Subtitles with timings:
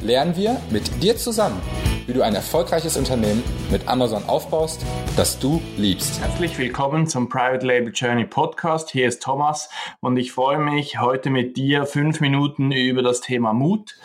[0.00, 1.60] lernen wir mit dir zusammen,
[2.06, 4.84] wie du ein erfolgreiches Unternehmen mit Amazon aufbaust,
[5.16, 6.20] das du liebst.
[6.20, 8.90] Herzlich willkommen zum Private Label Journey Podcast.
[8.90, 9.68] Hier ist Thomas
[10.00, 13.96] und ich freue mich, heute mit dir fünf Minuten über das Thema Mut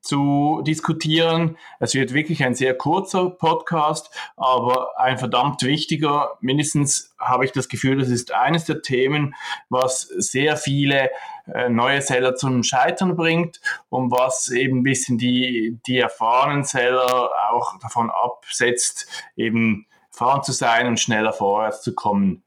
[0.00, 1.56] zu diskutieren.
[1.78, 6.30] Es wird wirklich ein sehr kurzer Podcast, aber ein verdammt wichtiger.
[6.40, 9.34] Mindestens habe ich das Gefühl, das ist eines der Themen,
[9.68, 11.10] was sehr viele
[11.68, 17.78] neue Seller zum Scheitern bringt und was eben ein bisschen die, die erfahrenen Seller auch
[17.78, 22.42] davon absetzt, eben fahren zu sein und schneller vorwärts zu kommen.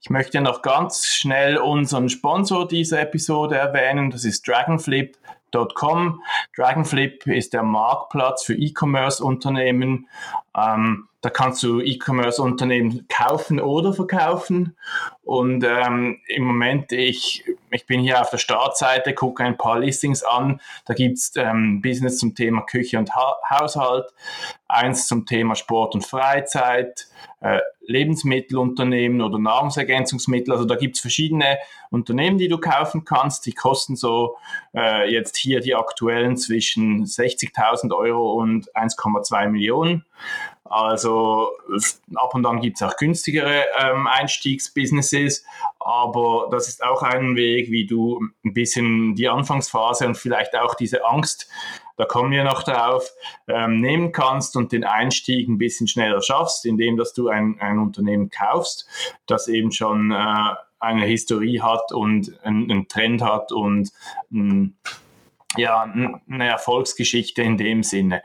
[0.00, 4.10] Ich möchte noch ganz schnell unseren Sponsor dieser Episode erwähnen.
[4.10, 5.16] Das ist Dragonflip.
[5.52, 6.22] Dragonflip.com.
[6.56, 10.08] Dragonflip ist der Marktplatz für E-Commerce-Unternehmen.
[10.56, 14.76] Ähm, da kannst du E-Commerce-Unternehmen kaufen oder verkaufen.
[15.22, 20.22] Und ähm, im Moment, ich, ich bin hier auf der Startseite, gucke ein paar Listings
[20.22, 20.60] an.
[20.86, 24.06] Da gibt's ähm, Business zum Thema Küche und ha Haushalt,
[24.68, 27.08] eins zum Thema Sport und Freizeit,
[27.40, 27.60] äh,
[27.90, 30.52] Lebensmittelunternehmen oder Nahrungsergänzungsmittel.
[30.52, 31.58] Also da gibt's verschiedene
[31.90, 33.46] Unternehmen, die du kaufen kannst.
[33.46, 34.36] Die kosten so
[34.74, 40.04] äh, jetzt hier die aktuellen zwischen 60.000 Euro und 1,2 Millionen.
[40.70, 41.50] Also
[42.14, 45.44] ab und an gibt es auch günstigere ähm, Einstiegsbusinesses,
[45.80, 50.76] aber das ist auch ein Weg, wie du ein bisschen die Anfangsphase und vielleicht auch
[50.76, 51.48] diese Angst,
[52.00, 53.12] da kommen wir noch drauf,
[53.46, 57.78] ähm, nehmen kannst und den Einstieg ein bisschen schneller schaffst, indem dass du ein, ein
[57.78, 58.88] Unternehmen kaufst,
[59.26, 63.92] das eben schon äh, eine Historie hat und einen, einen Trend hat und
[64.32, 64.78] ein,
[65.58, 68.22] ja, eine Erfolgsgeschichte in dem Sinne.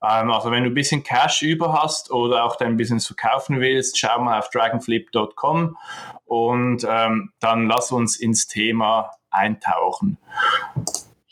[0.00, 3.98] Ähm, also wenn du ein bisschen Cash über hast oder auch dein Business verkaufen willst,
[3.98, 5.76] schau mal auf dragonflip.com
[6.26, 10.16] und ähm, dann lass uns ins Thema eintauchen.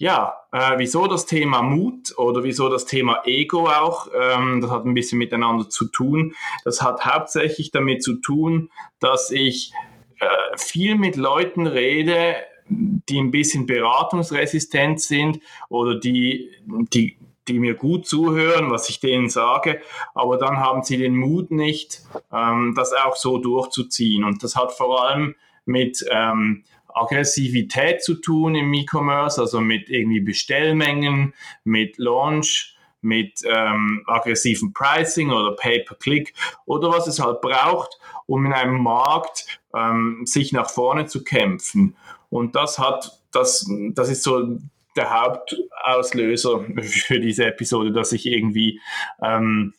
[0.05, 4.09] Ja, äh, wieso das Thema Mut oder wieso das Thema Ego auch?
[4.15, 6.35] Ähm, das hat ein bisschen miteinander zu tun.
[6.63, 8.69] Das hat hauptsächlich damit zu tun,
[9.01, 9.73] dass ich
[10.21, 12.37] äh, viel mit Leuten rede,
[12.69, 16.51] die ein bisschen beratungsresistent sind oder die,
[16.93, 17.17] die,
[17.49, 19.81] die mir gut zuhören, was ich denen sage,
[20.13, 24.25] aber dann haben sie den Mut nicht, ähm, das auch so durchzuziehen.
[24.25, 25.35] Und das hat vor allem
[25.65, 31.35] mit ähm, Aggressivität zu tun im E-Commerce, also mit irgendwie Bestellmengen,
[31.65, 36.33] mit Launch, mit ähm, aggressivem Pricing oder Pay-per-Click
[36.65, 41.97] oder was es halt braucht, um in einem Markt ähm, sich nach vorne zu kämpfen.
[42.31, 44.59] Und das hat, das, das ist so
[44.97, 48.81] der Hauptauslöser für diese Episode, dass ich irgendwie
[49.23, 49.75] ähm,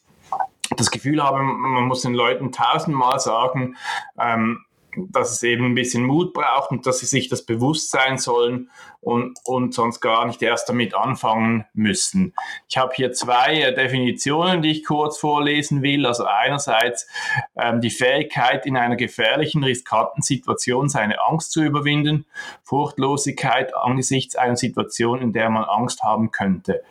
[0.78, 3.76] das Gefühl habe, man muss den Leuten tausendmal sagen,
[4.20, 4.65] ähm,
[5.12, 8.70] dass es eben ein bisschen Mut braucht und dass sie sich das bewusst sein sollen
[9.02, 12.34] und, und sonst gar nicht erst damit anfangen müssen.
[12.68, 16.06] Ich habe hier zwei äh, Definitionen, die ich kurz vorlesen will.
[16.06, 17.08] Also einerseits
[17.56, 22.26] ähm, die Fähigkeit, in einer gefährlichen, riskanten Situation seine Angst zu überwinden,
[22.64, 26.84] Furchtlosigkeit angesichts einer Situation, in der man Angst haben könnte.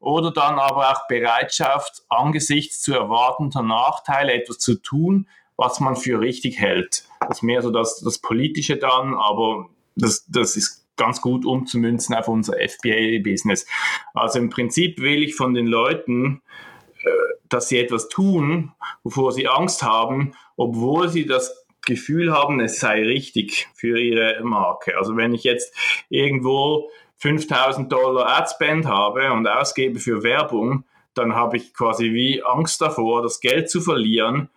[0.00, 6.20] Oder dann aber auch Bereitschaft, angesichts zu erwartender Nachteile etwas zu tun, was man für
[6.20, 7.04] richtig hält.
[7.30, 12.28] Ist mehr so das, das Politische dann, aber das, das ist ganz gut umzumünzen auf
[12.28, 13.66] unser FBA-Business.
[14.14, 16.42] Also im Prinzip will ich von den Leuten,
[17.04, 17.10] äh,
[17.48, 18.72] dass sie etwas tun,
[19.04, 24.98] wovor sie Angst haben, obwohl sie das Gefühl haben, es sei richtig für ihre Marke.
[24.98, 25.74] Also wenn ich jetzt
[26.08, 30.84] irgendwo 5000 Dollar Adspend habe und ausgebe für Werbung,
[31.14, 34.50] dann habe ich quasi wie Angst davor, das Geld zu verlieren,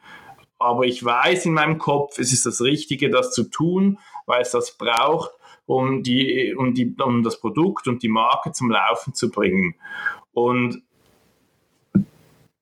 [0.60, 4.52] aber ich weiß in meinem Kopf, es ist das Richtige, das zu tun, weil es
[4.52, 5.32] das braucht,
[5.66, 9.76] um, die, um, die, um das Produkt und die Marke zum Laufen zu bringen.
[10.34, 10.84] Und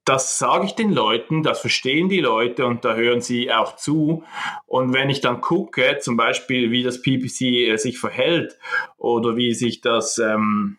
[0.05, 4.23] das sage ich den Leuten, das verstehen die Leute und da hören sie auch zu.
[4.65, 8.57] Und wenn ich dann gucke, zum Beispiel, wie das PPC äh, sich verhält
[8.97, 10.77] oder wie sich das, ähm,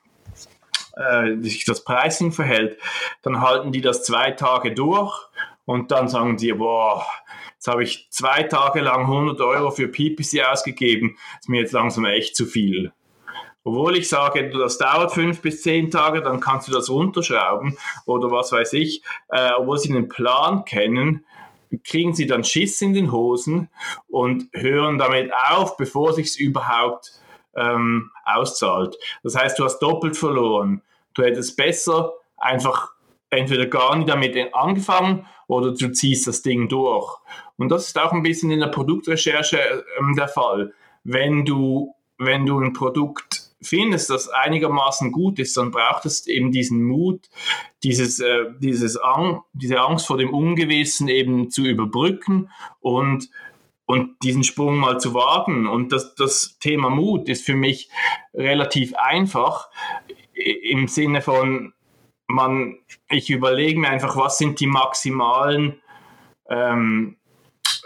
[0.97, 2.79] äh, wie sich das Pricing verhält,
[3.21, 5.28] dann halten die das zwei Tage durch
[5.69, 7.05] und dann sagen sie, boah,
[7.53, 12.07] jetzt habe ich zwei Tage lang 100 Euro für PPC ausgegeben, ist mir jetzt langsam
[12.07, 12.95] echt zu viel.
[13.65, 17.77] Obwohl ich sage, das dauert fünf bis zehn Tage, dann kannst du das runterschrauben
[18.07, 19.03] oder was weiß ich.
[19.29, 21.27] Äh, obwohl sie einen Plan kennen,
[21.85, 23.69] kriegen sie dann Schiss in den Hosen
[24.07, 27.13] und hören damit auf, bevor sich's überhaupt
[27.55, 28.97] ähm, auszahlt.
[29.23, 30.81] Das heißt, du hast doppelt verloren.
[31.13, 32.93] Du hättest besser einfach
[33.29, 37.11] entweder gar nicht damit angefangen oder du ziehst das Ding durch.
[37.57, 40.73] Und das ist auch ein bisschen in der Produktrecherche ähm, der Fall.
[41.03, 46.53] Wenn du, wenn du ein Produkt findest, das einigermaßen gut ist, dann braucht es eben
[46.53, 47.29] diesen Mut,
[47.83, 52.51] dieses, äh, dieses Ang diese Angst vor dem Ungewissen eben zu überbrücken
[52.81, 53.31] und,
[53.87, 55.67] und diesen Sprung mal zu wagen.
[55.67, 57.91] Und das, das Thema Mut ist für mich
[58.35, 59.71] relativ einfach
[60.35, 61.73] im Sinne von,
[62.29, 62.79] man,
[63.11, 65.81] ich überlege mir einfach, was sind die maximalen
[66.49, 67.17] ähm,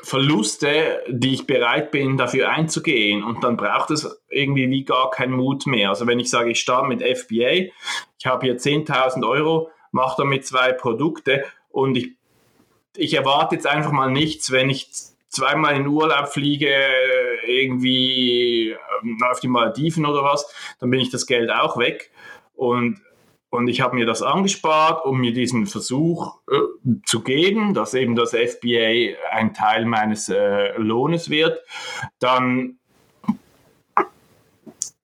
[0.03, 3.23] Verluste, die ich bereit bin, dafür einzugehen.
[3.23, 5.91] Und dann braucht es irgendwie wie gar keinen Mut mehr.
[5.91, 7.71] Also wenn ich sage, ich starte mit FBA,
[8.19, 12.13] ich habe hier 10.000 Euro, mache damit zwei Produkte und ich,
[12.97, 14.91] ich erwarte jetzt einfach mal nichts, wenn ich
[15.29, 16.75] zweimal in Urlaub fliege,
[17.47, 18.71] irgendwie
[19.03, 22.11] ähm, auf die Maldiven oder was, dann bin ich das Geld auch weg.
[22.55, 23.01] Und
[23.53, 26.57] und ich habe mir das angespart, um mir diesen Versuch äh,
[27.05, 31.61] zu geben, dass eben das FBA ein Teil meines äh, Lohnes wird.
[32.19, 32.79] Dann,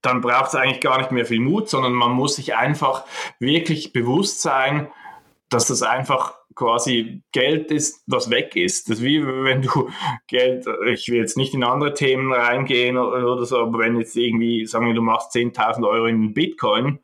[0.00, 3.04] dann braucht es eigentlich gar nicht mehr viel Mut, sondern man muss sich einfach
[3.38, 4.88] wirklich bewusst sein,
[5.50, 8.90] dass das einfach quasi Geld ist, was weg ist.
[8.90, 9.88] Das ist wie wenn du
[10.26, 14.66] Geld, ich will jetzt nicht in andere Themen reingehen oder so, aber wenn jetzt irgendwie,
[14.66, 16.98] sagen wir, du machst 10.000 Euro in Bitcoin,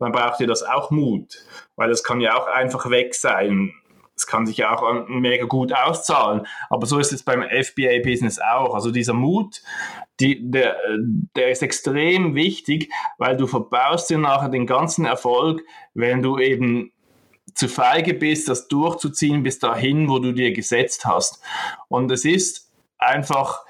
[0.00, 1.44] dann braucht ihr das auch Mut,
[1.76, 3.72] weil das kann ja auch einfach weg sein.
[4.16, 6.46] Es kann sich ja auch mega gut auszahlen.
[6.70, 8.74] Aber so ist es beim FBA-Business auch.
[8.74, 9.60] Also dieser Mut,
[10.20, 10.78] die, der,
[11.36, 15.62] der ist extrem wichtig, weil du verbaust dir nachher den ganzen Erfolg,
[15.92, 16.92] wenn du eben
[17.56, 21.42] zu feige bist, das durchzuziehen bis dahin, wo du dir gesetzt hast.
[21.88, 23.64] Und es ist einfach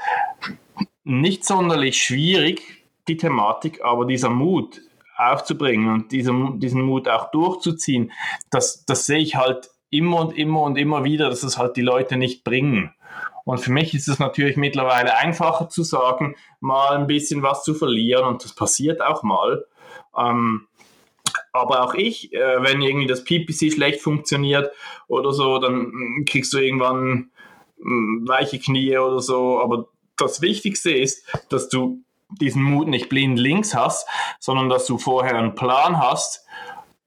[1.04, 4.80] nicht sonderlich schwierig, die Thematik, aber dieser Mut,
[5.16, 8.12] aufzubringen und diesen, diesen Mut auch durchzuziehen,
[8.50, 11.82] das, das sehe ich halt immer und immer und immer wieder, dass es halt die
[11.82, 12.94] Leute nicht bringen.
[13.44, 17.74] Und für mich ist es natürlich mittlerweile einfacher zu sagen, mal ein bisschen was zu
[17.74, 19.64] verlieren und das passiert auch mal.
[20.18, 20.66] Ähm,
[21.56, 24.70] aber auch ich, äh, wenn irgendwie das PPC schlecht funktioniert
[25.08, 27.30] oder so, dann mm, kriegst du irgendwann
[27.78, 29.60] mm, weiche Knie oder so.
[29.60, 32.02] Aber das Wichtigste ist, dass du
[32.40, 34.08] diesen Mut nicht blind links hast,
[34.40, 36.44] sondern dass du vorher einen Plan hast,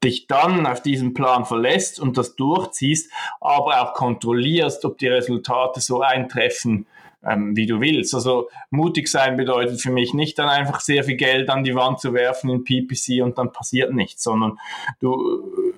[0.03, 3.11] dich dann auf diesen Plan verlässt und das durchziehst,
[3.41, 6.87] aber auch kontrollierst, ob die Resultate so eintreffen,
[7.23, 8.13] ähm, wie du willst.
[8.13, 11.99] Also mutig sein bedeutet für mich nicht dann einfach sehr viel Geld an die Wand
[11.99, 14.57] zu werfen in PPC und dann passiert nichts, sondern
[14.99, 15.73] du,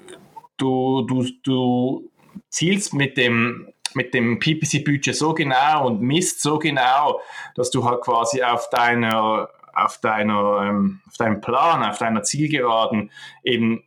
[0.57, 2.09] du, du, du
[2.49, 7.19] zielst mit dem mit dem PPC-Budget so genau und misst so genau,
[7.55, 13.11] dass du halt quasi auf deiner, auf deiner, ähm, auf deinem Plan, auf deiner Zielgeraden
[13.43, 13.83] eben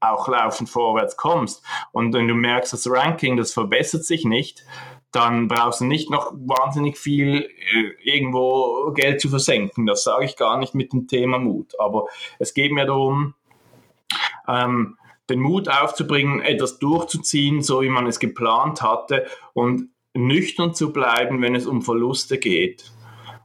[0.00, 1.64] auch laufend vorwärts kommst.
[1.90, 4.64] Und wenn du merkst, das Ranking, das verbessert sich nicht,
[5.12, 9.86] dann brauchst du nicht noch wahnsinnig viel äh, irgendwo Geld zu versenken.
[9.86, 11.72] Das sage ich gar nicht mit dem Thema Mut.
[11.80, 12.06] Aber
[12.38, 13.34] es geht mir darum,
[14.46, 14.98] ähm,
[15.30, 21.42] den Mut aufzubringen, etwas durchzuziehen, so wie man es geplant hatte und nüchtern zu bleiben,
[21.42, 22.90] wenn es um Verluste geht.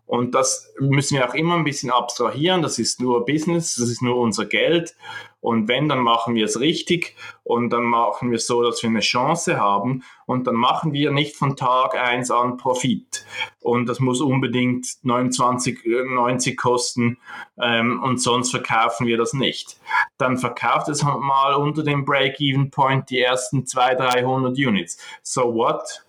[0.06, 2.62] Und das müssen wir auch immer ein bisschen abstrahieren.
[2.62, 4.96] Das ist nur Business, das ist nur unser Geld.
[5.44, 8.90] Und wenn, dann machen wir es richtig und dann machen wir es so, dass wir
[8.90, 13.26] eine Chance haben und dann machen wir nicht von Tag eins an Profit.
[13.60, 17.18] Und das muss unbedingt 29,90 kosten
[17.62, 19.78] ähm, und sonst verkaufen wir das nicht.
[20.18, 24.98] Dann verkauft es mal unter dem Break-Even-Point die ersten 200, 300 Units.
[25.24, 26.03] So what?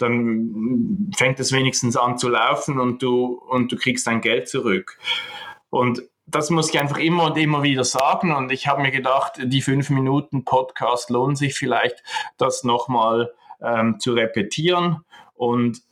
[0.00, 4.98] Dann fängt es wenigstens an zu laufen und du, und du kriegst dein Geld zurück.
[5.70, 8.34] Und das muss ich einfach immer und immer wieder sagen.
[8.34, 12.02] Und ich habe mir gedacht, die fünf Minuten Podcast lohnt sich vielleicht,
[12.36, 15.04] das nochmal ähm, zu repetieren.
[15.34, 15.82] Und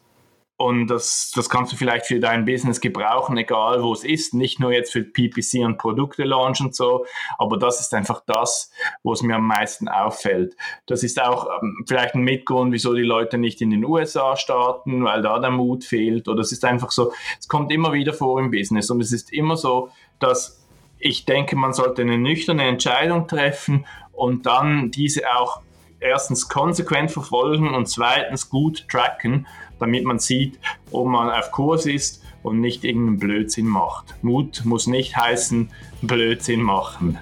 [0.61, 4.35] und das, das kannst du vielleicht für dein Business gebrauchen, egal wo es ist.
[4.35, 7.07] Nicht nur jetzt für PPC und Produkte launch und so,
[7.39, 8.73] aber das ist einfach das,
[9.05, 10.57] wo es mir am meisten auffällt.
[10.87, 15.05] Das ist auch ähm, vielleicht ein Mitgrund, wieso die Leute nicht in den USA starten,
[15.05, 16.27] weil da der Mut fehlt.
[16.27, 19.33] Oder es ist einfach so, es kommt immer wieder vor im Business und es ist
[19.33, 20.67] immer so, dass
[20.99, 25.61] ich denke, man sollte eine nüchterne Entscheidung treffen und dann diese auch
[26.01, 29.47] erstens konsequent verfolgen und zweitens gut tracken
[29.79, 30.59] damit man sieht,
[30.91, 34.15] ob man auf Kurs ist und nicht irgendeinen Blödsinn macht.
[34.23, 35.71] Mut muss nicht heißen
[36.03, 37.19] Blödsinn machen.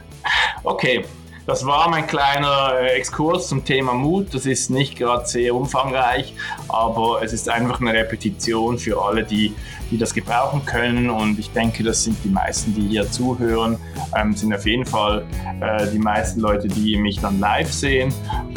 [0.65, 1.05] Okay,
[1.47, 4.35] das war mein kleiner äh, Exkurs zum Thema Mut.
[4.35, 6.35] Das ist nicht gerade sehr umfangreich,
[6.69, 9.55] aber es ist einfach eine Repetition für alle, die,
[9.91, 11.09] die das gebrauchen können.
[11.09, 13.79] Und ich denke, das sind die meisten, die hier zuhören,
[14.17, 15.25] ähm, sind auf jeden Fall
[15.61, 18.13] äh, die meisten Leute, die mich dann live sehen.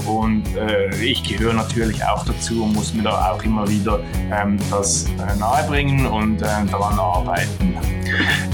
[0.07, 3.99] Und äh, ich gehöre natürlich auch dazu und muss mir da auch immer wieder
[4.31, 7.77] ähm, das äh, nahebringen und äh, daran arbeiten.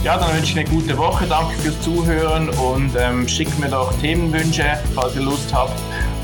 [0.03, 1.25] Ja, dann wünsche ich eine gute Woche.
[1.27, 3.91] Danke fürs Zuhören und ähm, schickt mir doch
[4.25, 5.79] Themenwünsche, falls ihr Lust habt.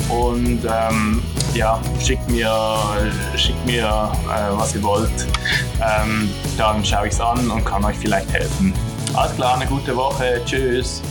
[0.10, 1.22] Und ähm,
[1.54, 2.52] ja, schickt mir,
[3.36, 5.28] schickt mir äh, was ihr wollt.
[5.82, 8.74] Ähm, dann schaue ich es an und kann euch vielleicht helfen.
[9.14, 10.42] Alles klar, eine gute Woche.
[10.46, 11.02] Tschüss.